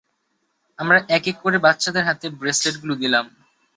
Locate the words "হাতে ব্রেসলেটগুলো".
2.09-2.93